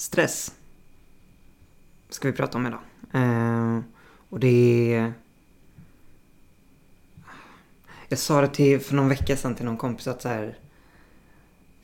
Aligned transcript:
Stress 0.00 0.54
ska 2.08 2.28
vi 2.28 2.36
prata 2.36 2.58
om 2.58 2.66
idag. 2.66 2.80
Eh, 3.12 3.80
och 4.28 4.40
det 4.40 4.94
är... 4.94 5.12
Jag 8.08 8.18
sa 8.18 8.40
det 8.40 8.48
till, 8.48 8.80
för 8.80 8.94
någon 8.94 9.08
vecka 9.08 9.36
sedan 9.36 9.54
till 9.54 9.64
någon 9.64 9.76
kompis 9.76 10.06
att 10.06 10.22
så 10.22 10.28
här... 10.28 10.58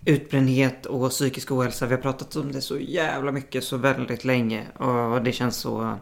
Utbrändhet 0.04 0.86
och 0.86 1.10
psykisk 1.10 1.52
ohälsa, 1.52 1.86
vi 1.86 1.94
har 1.94 2.02
pratat 2.02 2.36
om 2.36 2.52
det 2.52 2.60
så 2.60 2.78
jävla 2.78 3.32
mycket 3.32 3.64
så 3.64 3.76
väldigt 3.76 4.24
länge. 4.24 4.66
Och 4.70 5.22
det 5.22 5.32
känns 5.32 5.56
så... 5.56 5.98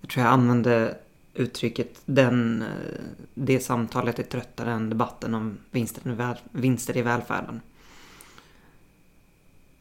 Jag 0.00 0.10
tror 0.10 0.24
jag 0.24 0.32
använde 0.32 0.98
uttrycket 1.34 2.02
den, 2.04 2.62
eh, 2.62 3.00
det 3.34 3.60
samtalet 3.60 4.18
är 4.18 4.22
tröttare 4.22 4.72
än 4.72 4.90
debatten 4.90 5.34
om 5.34 5.58
vinster 5.70 6.10
i, 6.10 6.14
väl, 6.14 6.36
vinster 6.52 6.96
i 6.96 7.02
välfärden. 7.02 7.60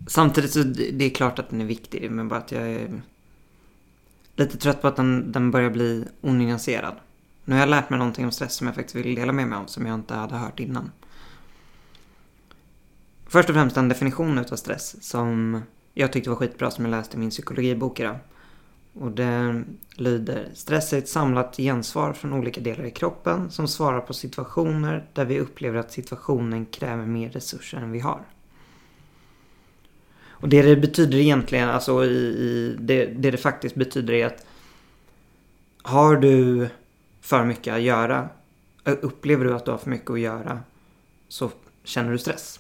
Samtidigt 0.08 0.52
så 0.52 0.64
det 0.64 1.06
är 1.06 1.10
klart 1.10 1.40
att 1.40 1.50
den 1.50 1.62
är 1.62 1.66
viktig, 1.66 2.12
men 2.12 2.28
bara 2.28 2.40
att 2.40 2.52
jag 2.52 2.72
är 2.72 3.02
lite 4.36 4.58
trött 4.58 4.82
på 4.82 4.88
att 4.88 4.96
den, 4.96 5.32
den 5.32 5.52
börjar 5.52 5.70
bli 5.70 6.06
onyanserad. 6.22 6.96
Nu 7.46 7.56
har 7.56 7.60
jag 7.60 7.70
lärt 7.70 7.90
mig 7.90 8.00
någonting 8.00 8.26
om 8.26 8.32
stress 8.32 8.54
som 8.54 8.68
jag 8.68 8.76
faktiskt 8.76 8.96
vill 8.96 9.16
dela 9.16 9.32
med 9.32 9.48
mig 9.48 9.58
av, 9.58 9.66
som 9.66 9.86
jag 9.86 9.96
inte 9.96 10.14
hade 10.14 10.36
hört 10.36 10.60
innan. 10.60 10.92
Först 13.28 13.50
och 13.50 13.56
främst 13.56 13.78
en 13.78 13.90
definition 13.90 14.38
av 14.38 14.44
stress 14.56 15.04
som 15.04 15.62
jag 15.94 16.14
tyckte 16.14 16.30
var 16.30 16.38
skitbra 16.38 16.72
som 16.72 16.86
jag 16.86 16.92
läste 16.92 17.18
i 17.18 17.20
min 17.20 17.30
psykologibok 17.30 18.00
idag. 18.00 18.18
Och 18.94 19.12
det 19.12 19.64
lyder 19.96 20.50
Stress 20.54 20.94
är 20.94 20.98
ett 20.98 21.10
samlat 21.10 21.58
gensvar 21.58 22.14
från 22.14 22.34
olika 22.34 22.62
delar 22.62 22.86
i 22.86 22.92
kroppen 22.92 23.52
som 23.52 23.68
svarar 23.68 24.02
på 24.02 24.14
situationer 24.14 25.06
där 25.14 25.26
vi 25.26 25.40
upplever 25.40 25.80
att 25.80 25.92
situationen 25.92 26.66
kräver 26.66 27.06
mer 27.06 27.30
resurser 27.30 27.78
än 27.78 27.92
vi 27.92 28.00
har. 28.00 28.22
Och 30.40 30.50
det 30.50 30.62
det 30.62 30.76
betyder 30.76 31.18
egentligen, 31.18 31.70
alltså 31.70 32.06
i, 32.06 32.18
i 32.18 32.78
det, 32.80 33.06
det 33.06 33.32
det 33.32 33.38
faktiskt 33.38 33.76
betyder 33.76 34.14
är 34.14 34.26
att 34.26 34.46
har 35.84 36.16
du 36.16 36.70
för 37.22 37.46
mycket 37.46 37.74
att 37.74 37.82
göra, 37.82 38.30
upplever 38.84 39.46
du 39.46 39.54
att 39.54 39.66
du 39.66 39.72
har 39.72 39.78
för 39.78 39.90
mycket 39.90 40.10
att 40.10 40.20
göra, 40.20 40.60
så 41.28 41.52
känner 41.84 42.12
du 42.12 42.18
stress. 42.18 42.60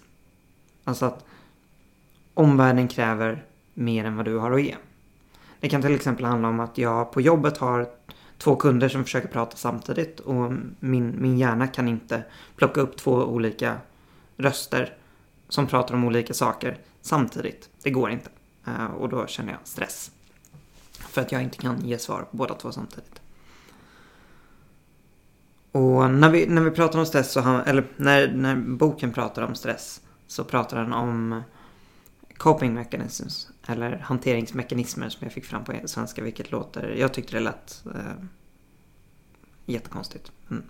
Alltså 0.83 1.05
att 1.05 1.25
omvärlden 2.33 2.88
kräver 2.88 3.44
mer 3.73 4.05
än 4.05 4.16
vad 4.16 4.25
du 4.25 4.38
har 4.38 4.52
att 4.52 4.63
ge. 4.63 4.75
Det 5.59 5.69
kan 5.69 5.81
till 5.81 5.95
exempel 5.95 6.25
handla 6.25 6.47
om 6.47 6.59
att 6.59 6.78
jag 6.78 7.11
på 7.11 7.22
jobbet 7.22 7.57
har 7.57 7.88
två 8.38 8.55
kunder 8.55 8.89
som 8.89 9.03
försöker 9.03 9.28
prata 9.28 9.57
samtidigt 9.57 10.19
och 10.19 10.53
min, 10.80 11.16
min 11.17 11.38
hjärna 11.38 11.67
kan 11.67 11.88
inte 11.88 12.23
plocka 12.55 12.81
upp 12.81 12.97
två 12.97 13.11
olika 13.11 13.78
röster 14.38 14.94
som 15.56 15.67
pratar 15.67 15.95
om 15.95 16.03
olika 16.03 16.34
saker 16.34 16.78
samtidigt. 17.02 17.70
Det 17.84 17.89
går 17.89 18.11
inte. 18.11 18.30
Eh, 18.67 18.86
och 18.86 19.09
då 19.09 19.28
känner 19.28 19.52
jag 19.52 19.59
stress. 19.64 20.12
För 20.92 21.22
att 21.22 21.31
jag 21.31 21.44
inte 21.44 21.58
kan 21.58 21.86
ge 21.86 21.97
svar 21.97 22.22
på 22.31 22.38
båda 22.38 22.53
två 22.53 22.72
samtidigt. 22.72 23.22
Och 25.72 26.09
när 26.09 26.30
vi, 26.30 26.45
när 26.45 26.62
vi 26.62 26.72
pratar 26.72 27.00
om 27.00 27.06
stress, 27.06 27.31
så 27.31 27.42
han, 27.42 27.62
eller 27.62 27.88
när, 27.97 28.31
när 28.31 28.56
boken 28.56 29.14
pratar 29.14 29.42
om 29.42 29.56
stress, 29.56 30.02
så 30.28 30.44
pratar 30.44 30.78
den 30.78 30.94
om 30.94 31.44
coping 32.38 32.73
mechanisms. 32.73 33.50
Eller 33.67 33.97
hanteringsmekanismer 33.97 35.09
som 35.09 35.19
jag 35.25 35.34
fick 35.34 35.45
fram 35.45 35.64
på 35.64 35.73
svenska, 35.86 36.23
vilket 36.23 36.52
låter, 36.52 36.90
jag 36.90 37.14
tyckte 37.14 37.36
det 37.36 37.40
lät 37.40 37.84
eh, 37.95 38.23
jättekonstigt. 39.66 40.31
Mm. 40.52 40.64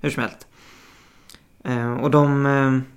Hur 0.00 0.10
som 0.10 0.22
helst. 0.22 0.46
Eh, 1.64 1.92
och 1.92 2.10
de 2.10 2.46
eh, 2.46 2.95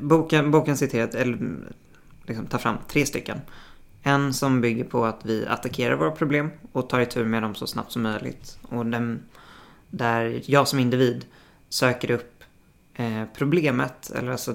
Boken, 0.00 0.50
boken 0.50 0.76
citerar, 0.76 1.16
eller 1.16 1.38
liksom 2.26 2.46
tar 2.46 2.58
fram 2.58 2.76
tre 2.88 3.06
stycken. 3.06 3.40
En 4.02 4.34
som 4.34 4.60
bygger 4.60 4.84
på 4.84 5.04
att 5.04 5.20
vi 5.24 5.46
attackerar 5.46 5.96
våra 5.96 6.10
problem 6.10 6.50
och 6.72 6.88
tar 6.88 7.00
itu 7.00 7.24
med 7.24 7.42
dem 7.42 7.54
så 7.54 7.66
snabbt 7.66 7.92
som 7.92 8.02
möjligt. 8.02 8.58
Och 8.62 8.86
den, 8.86 9.22
där 9.90 10.42
jag 10.44 10.68
som 10.68 10.78
individ 10.78 11.24
söker 11.68 12.10
upp 12.10 12.44
eh, 12.94 13.24
problemet, 13.36 14.10
eller 14.10 14.32
alltså 14.32 14.54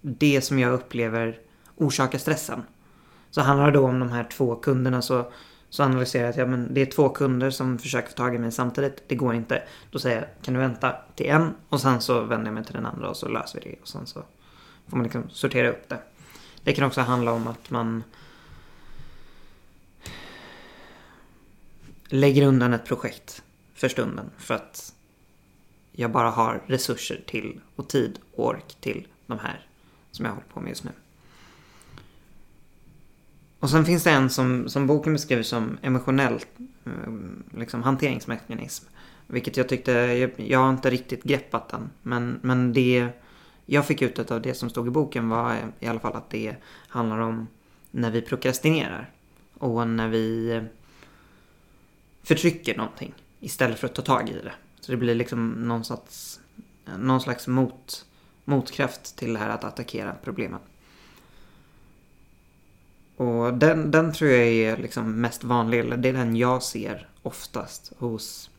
det 0.00 0.40
som 0.40 0.58
jag 0.58 0.72
upplever 0.72 1.38
orsakar 1.76 2.18
stressen. 2.18 2.62
Så 3.30 3.40
handlar 3.40 3.66
det 3.66 3.78
då 3.78 3.86
om 3.86 4.00
de 4.00 4.08
här 4.08 4.24
två 4.24 4.56
kunderna 4.56 5.02
så, 5.02 5.32
så 5.74 5.82
analyserar 5.82 6.24
jag 6.24 6.30
att 6.30 6.36
ja, 6.36 6.46
men 6.46 6.74
det 6.74 6.80
är 6.80 6.86
två 6.86 7.08
kunder 7.08 7.50
som 7.50 7.78
försöker 7.78 8.08
få 8.08 8.14
tag 8.14 8.34
i 8.34 8.38
mig 8.38 8.52
samtidigt. 8.52 9.02
Det 9.06 9.14
går 9.14 9.34
inte. 9.34 9.62
Då 9.90 9.98
säger 9.98 10.16
jag 10.16 10.26
kan 10.42 10.54
du 10.54 10.60
vänta 10.60 10.96
till 11.14 11.26
en 11.26 11.54
och 11.68 11.80
sen 11.80 12.00
så 12.00 12.20
vänder 12.20 12.46
jag 12.46 12.54
mig 12.54 12.64
till 12.64 12.74
den 12.74 12.86
andra 12.86 13.08
och 13.08 13.16
så 13.16 13.28
löser 13.28 13.60
vi 13.60 13.70
det. 13.70 13.76
Och 13.82 13.88
sen 13.88 14.06
så 14.06 14.22
får 14.88 14.96
man 14.96 15.02
liksom 15.04 15.30
sortera 15.30 15.68
upp 15.68 15.88
det. 15.88 15.98
Det 16.62 16.72
kan 16.72 16.84
också 16.84 17.00
handla 17.00 17.32
om 17.32 17.46
att 17.46 17.70
man 17.70 18.04
lägger 22.08 22.46
undan 22.46 22.72
ett 22.72 22.84
projekt 22.84 23.42
för 23.74 23.88
stunden 23.88 24.30
för 24.38 24.54
att 24.54 24.94
jag 25.92 26.10
bara 26.10 26.30
har 26.30 26.62
resurser 26.66 27.24
till 27.26 27.60
och 27.76 27.88
tid 27.88 28.18
och 28.34 28.46
ork 28.46 28.76
till 28.80 29.06
de 29.26 29.38
här 29.38 29.66
som 30.10 30.24
jag 30.24 30.32
håller 30.32 30.46
på 30.46 30.60
med 30.60 30.68
just 30.68 30.84
nu. 30.84 30.90
Och 33.64 33.70
sen 33.70 33.84
finns 33.84 34.04
det 34.04 34.10
en 34.10 34.30
som, 34.30 34.68
som 34.68 34.86
boken 34.86 35.12
beskriver 35.12 35.42
som 35.42 35.78
emotionell 35.82 36.40
eh, 36.84 37.12
liksom, 37.58 37.82
hanteringsmekanism. 37.82 38.86
Vilket 39.26 39.56
jag 39.56 39.68
tyckte, 39.68 39.92
jag, 39.92 40.30
jag 40.36 40.58
har 40.58 40.70
inte 40.70 40.90
riktigt 40.90 41.22
greppat 41.22 41.68
den. 41.68 41.90
Men, 42.02 42.38
men 42.42 42.72
det 42.72 43.08
jag 43.66 43.86
fick 43.86 44.02
ut 44.02 44.30
av 44.30 44.42
det 44.42 44.54
som 44.54 44.70
stod 44.70 44.86
i 44.86 44.90
boken 44.90 45.28
var 45.28 45.56
i 45.80 45.86
alla 45.86 46.00
fall 46.00 46.16
att 46.16 46.30
det 46.30 46.56
handlar 46.88 47.18
om 47.18 47.48
när 47.90 48.10
vi 48.10 48.22
prokrastinerar. 48.22 49.10
Och 49.58 49.88
när 49.88 50.08
vi 50.08 50.60
förtrycker 52.22 52.76
någonting 52.76 53.14
istället 53.40 53.78
för 53.78 53.86
att 53.86 53.94
ta 53.94 54.02
tag 54.02 54.28
i 54.28 54.32
det. 54.32 54.52
Så 54.80 54.92
det 54.92 54.98
blir 54.98 55.14
liksom 55.14 55.50
någon 55.50 55.84
slags, 55.84 56.40
någon 56.98 57.20
slags 57.20 57.46
mot, 57.46 58.06
motkraft 58.44 59.16
till 59.16 59.32
det 59.32 59.38
här 59.38 59.50
att 59.50 59.64
attackera 59.64 60.16
problemet. 60.24 60.62
Och 63.16 63.54
den, 63.54 63.90
den 63.90 64.12
tror 64.12 64.30
jag 64.30 64.46
är 64.46 64.76
liksom 64.76 65.20
mest 65.20 65.44
vanlig, 65.44 65.80
eller 65.80 65.96
det 65.96 66.08
är 66.08 66.12
den 66.12 66.36
jag 66.36 66.62
ser 66.62 67.08
oftast 67.22 67.92
hos 67.98 68.50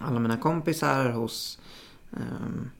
alla 0.00 0.20
mina 0.20 0.36
kompisar, 0.36 1.10
hos 1.10 1.58
um, 2.10 2.70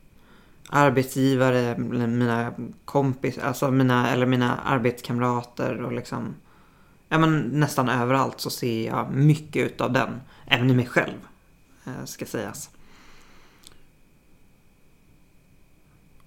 arbetsgivare, 0.69 1.79
mina 1.79 2.53
kompisar, 2.85 3.43
alltså 3.43 3.71
mina, 3.71 4.11
eller 4.11 4.27
mina 4.27 4.57
arbetskamrater 4.57 5.83
och 5.83 5.93
liksom 5.93 6.35
Ja 7.09 7.19
men 7.19 7.41
nästan 7.41 7.89
överallt 7.89 8.41
så 8.41 8.51
ser 8.51 8.87
jag 8.87 9.13
mycket 9.13 9.67
utav 9.67 9.93
den. 9.93 10.21
Även 10.47 10.71
i 10.71 10.75
mig 10.75 10.87
själv. 10.87 11.19
Eh, 11.85 12.05
ska 12.05 12.27
sägas. 12.27 12.71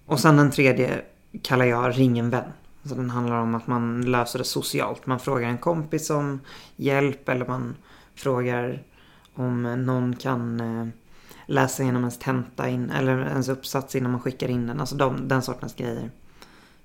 Och 0.05 0.19
sen 0.19 0.37
den 0.37 0.51
tredje 0.51 1.01
kallar 1.41 1.65
jag 1.65 1.99
ring 1.99 2.19
en 2.19 2.29
vän. 2.29 2.51
Så 2.83 2.95
den 2.95 3.09
handlar 3.09 3.35
om 3.35 3.55
att 3.55 3.67
man 3.67 4.01
löser 4.01 4.39
det 4.39 4.45
socialt. 4.45 5.05
Man 5.05 5.19
frågar 5.19 5.49
en 5.49 5.57
kompis 5.57 6.09
om 6.09 6.39
hjälp 6.75 7.29
eller 7.29 7.47
man 7.47 7.75
frågar 8.15 8.83
om 9.33 9.63
någon 9.85 10.15
kan 10.15 10.59
eh, 10.59 10.87
läsa 11.45 11.83
igenom 11.83 12.01
ens 12.01 12.19
tenta 12.19 12.69
in, 12.69 12.89
eller 12.89 13.25
ens 13.25 13.49
uppsats 13.49 13.95
innan 13.95 14.11
man 14.11 14.21
skickar 14.21 14.49
in 14.49 14.67
den. 14.67 14.79
Alltså 14.79 14.95
de, 14.95 15.27
den 15.27 15.41
sortens 15.41 15.75
grejer. 15.75 16.11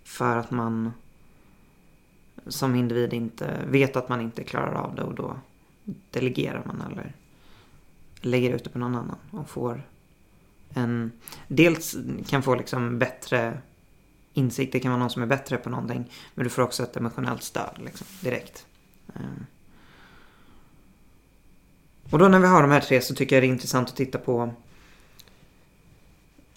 För 0.04 0.36
att 0.36 0.50
man 0.50 0.92
som 2.46 2.74
individ 2.74 3.12
inte 3.12 3.60
vet 3.68 3.96
att 3.96 4.08
man 4.08 4.20
inte 4.20 4.44
klarar 4.44 4.74
av 4.74 4.94
det 4.94 5.02
och 5.02 5.14
då 5.14 5.36
delegerar 6.10 6.62
man 6.66 6.82
eller 6.92 7.12
lägger 8.20 8.54
ut 8.54 8.64
det 8.64 8.70
på 8.70 8.78
någon 8.78 8.94
annan 8.94 9.16
och 9.30 9.50
får 9.50 9.82
en... 10.70 11.12
Dels 11.48 11.96
kan 12.26 12.42
få 12.42 12.54
liksom 12.54 12.98
bättre 12.98 13.58
insikt, 14.34 14.72
det 14.72 14.80
kan 14.80 14.90
vara 14.90 15.00
någon 15.00 15.10
som 15.10 15.22
är 15.22 15.26
bättre 15.26 15.56
på 15.56 15.70
någonting. 15.70 16.10
Men 16.34 16.44
du 16.44 16.50
får 16.50 16.62
också 16.62 16.82
ett 16.82 16.96
emotionellt 16.96 17.42
stöd 17.42 17.78
liksom, 17.84 18.06
direkt. 18.20 18.66
Eh. 19.14 19.20
Och 22.10 22.18
då 22.18 22.28
när 22.28 22.38
vi 22.38 22.46
har 22.46 22.62
de 22.62 22.70
här 22.70 22.80
tre 22.80 23.00
så 23.00 23.14
tycker 23.14 23.36
jag 23.36 23.42
det 23.42 23.46
är 23.46 23.48
intressant 23.48 23.88
att 23.88 23.96
titta 23.96 24.18
på 24.18 24.54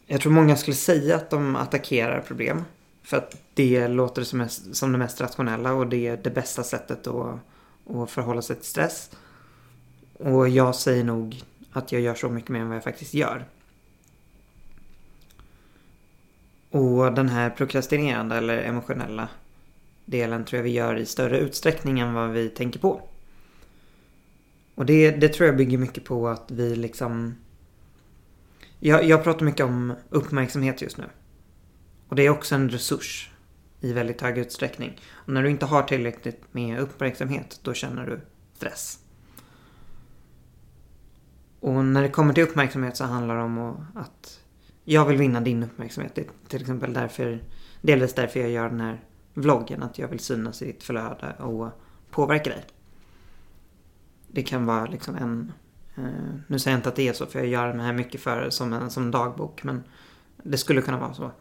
jag 0.08 0.22
tror 0.22 0.32
många 0.32 0.56
skulle 0.56 0.76
säga 0.76 1.16
att 1.16 1.30
de 1.30 1.56
attackerar 1.56 2.22
problem. 2.22 2.64
För 3.04 3.18
att 3.18 3.36
det 3.54 3.88
låter 3.88 4.24
som, 4.24 4.40
mest, 4.40 4.76
som 4.76 4.92
det 4.92 4.98
mest 4.98 5.22
rationella 5.22 5.74
och 5.74 5.88
det 5.88 6.08
är 6.08 6.18
det 6.18 6.30
bästa 6.30 6.64
sättet 6.64 7.08
att, 7.08 7.40
att 7.96 8.12
förhålla 8.12 8.42
sig 8.42 8.56
till 8.56 8.66
stress. 8.66 9.12
Och 10.14 10.50
jag 10.50 10.76
säger 10.76 11.04
nog 11.04 11.44
att 11.72 11.92
jag 11.92 12.02
gör 12.02 12.16
så 12.16 12.30
mycket 12.30 12.50
mer 12.50 12.60
än 12.60 12.68
vad 12.68 12.76
jag 12.76 12.84
faktiskt 12.84 13.14
gör. 13.14 13.46
Och 16.78 17.14
den 17.14 17.30
här 17.30 17.50
prokrastinerande 17.50 18.36
eller 18.36 18.58
emotionella 18.58 19.30
delen 20.06 20.46
tror 20.46 20.58
jag 20.58 20.64
vi 20.64 20.70
gör 20.70 20.96
i 20.96 21.06
större 21.06 21.40
utsträckning 21.40 22.00
än 22.00 22.14
vad 22.14 22.30
vi 22.30 22.50
tänker 22.50 22.80
på. 22.80 23.10
Och 24.76 24.86
det, 24.86 25.12
det 25.12 25.30
tror 25.30 25.48
jag 25.48 25.58
bygger 25.58 25.78
mycket 25.78 26.06
på 26.06 26.28
att 26.28 26.52
vi 26.52 26.76
liksom... 26.76 27.36
Jag, 28.80 29.04
jag 29.04 29.24
pratar 29.24 29.46
mycket 29.46 29.66
om 29.66 29.94
uppmärksamhet 30.10 30.82
just 30.82 30.98
nu. 30.98 31.06
Och 32.08 32.16
det 32.16 32.26
är 32.26 32.30
också 32.30 32.56
en 32.56 32.70
resurs. 32.70 33.32
i 33.82 33.94
väldigt 33.94 34.22
hög 34.22 34.38
utsträckning. 34.38 35.00
Och 35.12 35.34
när 35.34 35.44
du 35.44 35.50
inte 35.50 35.66
har 35.66 35.84
tillräckligt 35.84 36.42
med 36.52 36.80
uppmärksamhet, 36.80 37.60
då 37.64 37.74
känner 37.74 38.06
du 38.06 38.22
stress. 38.54 39.00
Och 41.60 41.86
när 41.86 42.02
det 42.02 42.10
kommer 42.10 42.34
till 42.34 42.44
uppmärksamhet 42.44 42.98
så 42.98 43.04
handlar 43.04 43.38
det 43.38 43.44
om 43.44 43.86
att 43.96 44.40
jag 44.90 45.06
vill 45.06 45.18
vinna 45.18 45.42
din 45.42 45.64
uppmärksamhet. 45.64 46.16
Det 46.16 46.22
är 46.22 46.30
till 46.48 46.62
exempel 46.62 46.94
därför, 46.94 47.44
delvis 47.82 48.14
därför 48.14 48.40
jag 48.40 48.50
gör 48.50 48.70
den 48.70 48.82
här 48.82 49.04
vloggen. 49.34 49.84
Att 49.84 50.00
jag 50.00 50.08
vill 50.08 50.20
synas 50.20 50.62
i 50.62 50.66
ditt 50.66 50.84
flöde 50.84 51.36
och 51.40 51.70
påverka 52.10 52.50
dig. 52.50 52.66
Det 54.28 54.44
kan 54.44 54.66
vara 54.66 54.86
liksom 54.86 55.16
en... 55.16 55.52
Eh, 55.96 56.40
nu 56.48 56.60
säger 56.60 56.76
jag 56.76 56.80
inte 56.80 56.90
att 56.90 56.96
det 56.96 57.08
är 57.08 57.14
så 57.14 57.26
för 57.26 57.40
jag 57.40 57.48
gör 57.48 57.74
det 57.74 57.82
här 57.82 57.94
mycket 57.94 58.22
för 58.22 58.50
som 58.50 58.74
en 58.74 58.90
som 58.90 59.12
dagbok. 59.12 59.64
Men 59.64 59.84
det 60.44 60.58
skulle 60.58 60.82
kunna 60.82 61.00
vara 61.00 61.14
så. 61.14 61.32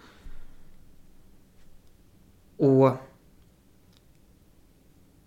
Och... 2.56 2.96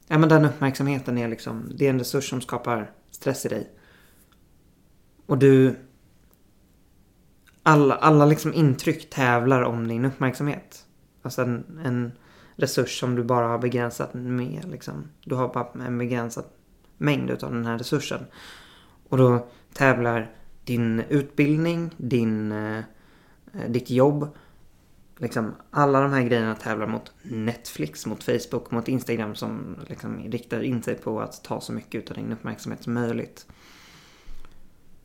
Ja 0.08 0.18
men 0.18 0.30
den 0.30 0.46
uppmärksamheten 0.46 1.18
är 1.18 1.28
liksom, 1.28 1.72
det 1.76 1.86
är 1.86 1.90
en 1.90 2.00
resurs 2.00 2.30
som 2.30 2.42
skapar 2.42 2.92
stress 3.12 3.46
i 3.46 3.50
dig. 3.50 3.70
Och 5.26 5.38
du... 5.38 5.76
Alla, 7.70 7.96
alla 7.96 8.26
liksom 8.26 8.54
intryck 8.54 9.10
tävlar 9.10 9.62
om 9.62 9.88
din 9.88 10.06
uppmärksamhet. 10.06 10.86
Alltså 11.22 11.42
en, 11.42 11.80
en 11.86 12.12
resurs 12.56 13.00
som 13.00 13.16
du 13.16 13.24
bara 13.24 13.48
har 13.48 13.58
begränsat 13.58 14.14
med. 14.14 14.66
Liksom. 14.72 15.10
Du 15.26 15.36
har 15.36 15.54
bara 15.54 15.86
en 15.86 15.98
begränsad 15.98 16.46
mängd 16.98 17.32
av 17.32 17.54
den 17.54 17.66
här 17.66 17.78
resursen. 17.78 18.26
Och 19.10 19.18
då 19.18 19.48
tävlar 19.74 20.32
din 20.64 21.00
utbildning, 21.00 21.90
din, 21.98 22.52
eh, 22.52 22.84
ditt 23.68 23.90
jobb. 23.90 24.28
Liksom, 25.18 25.56
alla 25.72 26.02
de 26.02 26.14
här 26.14 26.24
grejerna 26.24 26.56
tävlar 26.56 26.88
mot 26.88 27.12
Netflix, 27.24 28.06
mot 28.06 28.24
Facebook, 28.24 28.72
mot 28.72 28.88
Instagram 28.88 29.36
som 29.36 29.76
liksom 29.88 30.24
riktar 30.32 30.62
in 30.62 30.84
sig 30.84 30.96
på 30.96 31.22
att 31.22 31.44
ta 31.44 31.62
så 31.62 31.74
mycket 31.74 32.10
av 32.10 32.18
din 32.18 32.32
uppmärksamhet 32.32 32.84
som 32.84 32.94
möjligt. 32.94 33.46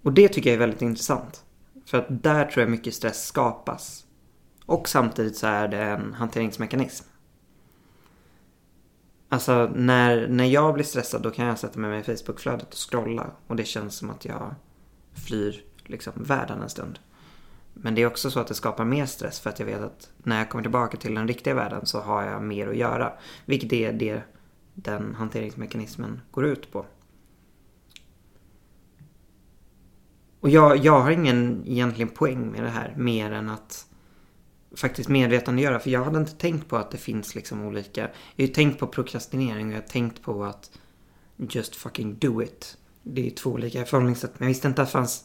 Och 0.03 0.13
det 0.13 0.29
tycker 0.29 0.51
jag 0.51 0.55
är 0.55 0.61
väldigt 0.61 0.83
intressant. 0.83 1.45
För 1.85 1.99
att 1.99 2.07
där 2.09 2.45
tror 2.45 2.63
jag 2.63 2.71
mycket 2.71 2.95
stress 2.95 3.27
skapas. 3.27 4.07
Och 4.67 4.89
samtidigt 4.89 5.37
så 5.37 5.47
är 5.47 5.69
det 5.69 5.83
en 5.83 6.15
hanteringsmekanism. 6.15 7.05
Alltså 9.29 9.71
när, 9.75 10.29
när 10.29 10.45
jag 10.45 10.75
blir 10.75 10.85
stressad 10.85 11.23
då 11.23 11.31
kan 11.31 11.47
jag 11.47 11.59
sätta 11.59 11.79
mig 11.79 11.91
med 11.91 12.07
Facebookflödet 12.07 12.69
och 12.69 12.91
scrolla. 12.91 13.31
Och 13.47 13.57
det 13.57 13.65
känns 13.65 13.97
som 13.97 14.11
att 14.11 14.25
jag 14.25 14.55
flyr 15.27 15.65
liksom 15.85 16.13
världen 16.17 16.63
en 16.63 16.69
stund. 16.69 16.99
Men 17.75 17.95
det 17.95 18.03
är 18.03 18.07
också 18.07 18.31
så 18.31 18.41
att 18.41 18.47
det 18.47 18.55
skapar 18.55 18.85
mer 18.85 19.07
stress 19.07 19.41
för 19.41 19.51
att 19.51 19.59
jag 19.59 19.67
vet 19.67 19.81
att 19.81 20.11
när 20.19 20.39
jag 20.39 20.51
kommer 20.51 20.63
tillbaka 20.63 20.97
till 20.97 21.15
den 21.15 21.29
riktiga 21.29 21.55
världen 21.55 21.87
så 21.87 22.01
har 22.01 22.23
jag 22.23 22.43
mer 22.43 22.69
att 22.69 22.77
göra. 22.77 23.13
Vilket 23.45 23.73
är 23.73 23.93
det 23.93 24.23
den 24.75 25.15
hanteringsmekanismen 25.15 26.21
går 26.31 26.47
ut 26.47 26.73
på. 26.73 26.87
Och 30.45 30.51
jag, 30.51 30.77
jag 30.77 31.01
har 31.01 31.11
ingen 31.11 31.65
egentligen 31.67 32.09
poäng 32.09 32.51
med 32.51 32.63
det 32.63 32.71
här 32.71 32.95
mer 32.97 33.33
än 33.33 33.51
att 33.51 33.87
faktiskt 34.77 35.09
medvetandegöra. 35.09 35.79
För 35.79 35.91
jag 35.91 36.05
hade 36.05 36.19
inte 36.19 36.33
tänkt 36.33 36.69
på 36.69 36.77
att 36.77 36.91
det 36.91 36.99
finns 36.99 37.35
liksom 37.35 37.63
olika. 37.65 38.01
Jag 38.01 38.09
har 38.45 38.49
ju 38.49 38.49
tänkt 38.49 38.81
på 38.81 38.87
prokrastinering 38.87 39.67
och 39.67 39.73
jag 39.73 39.81
har 39.81 39.89
tänkt 39.89 40.23
på 40.23 40.45
att 40.45 40.71
just 41.37 41.77
fucking 41.77 42.19
do 42.19 42.43
it. 42.43 42.77
Det 43.03 43.27
är 43.27 43.31
två 43.31 43.51
olika 43.51 43.85
förhållningssätt. 43.85 44.33
Men 44.39 44.47
jag 44.47 44.51
visste 44.55 44.69
inte 44.69 44.83
att 44.83 44.89
det 44.89 44.93
fanns 44.93 45.25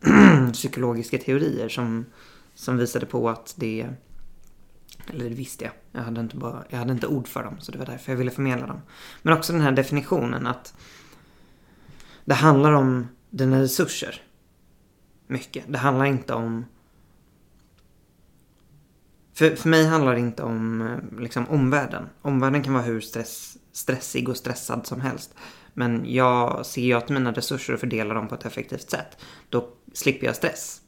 psykologiska 0.52 1.18
teorier 1.18 1.68
som, 1.68 2.06
som 2.54 2.76
visade 2.76 3.06
på 3.06 3.28
att 3.28 3.54
det 3.56 3.88
eller 5.10 5.28
det 5.28 5.34
visste 5.34 5.64
jag. 5.64 5.72
Jag 5.92 6.00
hade, 6.00 6.20
inte 6.20 6.36
bara, 6.36 6.64
jag 6.68 6.78
hade 6.78 6.92
inte 6.92 7.06
ord 7.06 7.28
för 7.28 7.42
dem, 7.42 7.56
så 7.60 7.72
det 7.72 7.78
var 7.78 7.86
därför 7.86 8.12
jag 8.12 8.16
ville 8.16 8.30
förmedla 8.30 8.66
dem. 8.66 8.80
Men 9.22 9.34
också 9.38 9.52
den 9.52 9.62
här 9.62 9.72
definitionen 9.72 10.46
att 10.46 10.74
det 12.24 12.34
handlar 12.34 12.72
om 12.72 13.08
dina 13.30 13.62
resurser. 13.62 14.22
Mycket. 15.26 15.64
Det 15.68 15.78
handlar 15.78 16.04
inte 16.04 16.34
om 16.34 16.64
för, 19.36 19.56
för 19.56 19.68
mig 19.68 19.86
handlar 19.86 20.14
det 20.14 20.20
inte 20.20 20.42
om 20.42 20.82
eh, 20.82 21.20
liksom, 21.20 21.48
omvärlden. 21.48 22.08
Omvärlden 22.22 22.62
kan 22.62 22.72
vara 22.72 22.82
hur 22.82 23.00
stress, 23.00 23.56
stressig 23.72 24.28
och 24.28 24.36
stressad 24.36 24.86
som 24.86 25.00
helst. 25.00 25.34
Men 25.74 26.04
jag 26.06 26.66
ser 26.66 26.88
jag 26.88 26.98
att 26.98 27.08
mina 27.08 27.32
resurser 27.32 27.74
och 27.74 27.80
fördelar 27.80 28.14
dem 28.14 28.28
på 28.28 28.34
ett 28.34 28.46
effektivt 28.46 28.90
sätt. 28.90 29.18
Då 29.48 29.68
slipper 29.92 30.26
jag 30.26 30.36
stress. 30.36 30.80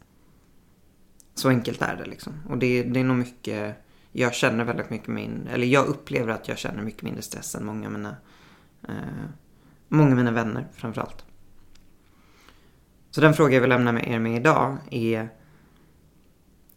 Så 1.35 1.49
enkelt 1.49 1.83
är 1.83 1.97
det 1.97 2.05
liksom. 2.05 2.33
Och 2.49 2.59
det, 2.59 2.83
det 2.83 3.01
är 3.01 3.05
nog 3.05 3.17
mycket, 3.17 3.77
jag 4.13 4.35
känner 4.35 4.65
väldigt 4.65 4.91
mycket 4.91 5.09
min, 5.09 5.49
eller 5.53 5.67
jag 5.67 5.87
upplever 5.87 6.33
att 6.33 6.49
jag 6.49 6.59
känner 6.59 6.83
mycket 6.83 7.03
mindre 7.03 7.23
stress 7.23 7.55
än 7.55 7.67
många 7.67 7.87
av 7.87 7.93
mina, 7.93 8.17
eh, 8.89 8.95
många 9.89 10.11
av 10.11 10.17
mina 10.17 10.31
vänner 10.31 10.67
framförallt. 10.75 11.25
Så 13.11 13.21
den 13.21 13.35
fråga 13.35 13.55
jag 13.55 13.61
vill 13.61 13.71
lämna 13.71 13.93
med 13.93 14.09
er 14.09 14.19
med 14.19 14.37
idag 14.37 14.77
är 14.91 15.29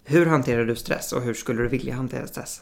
hur 0.04 0.25
hanterar 0.25 0.66
du 0.66 0.75
stress 0.75 1.13
och 1.13 1.22
hur 1.22 1.33
skulle 1.33 1.62
du 1.62 1.68
vilja 1.68 1.95
hantera 1.95 2.28
stress? 2.28 2.62